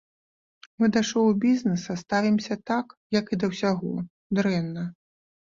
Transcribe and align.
Мы 0.83 0.87
да 0.95 1.01
шоу-бізнеса 1.09 1.97
ставімся 2.03 2.57
так, 2.71 2.97
як 3.19 3.25
і 3.39 3.39
да 3.45 3.51
ўсяго, 3.53 3.93
дрэнна. 4.41 4.83